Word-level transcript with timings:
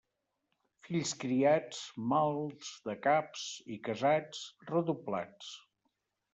Fills 0.87 1.11
criats, 1.23 1.81
mals 2.15 2.71
de 2.89 2.97
caps, 3.09 3.45
i 3.77 3.79
casats, 3.91 4.43
redoblats. 4.75 5.57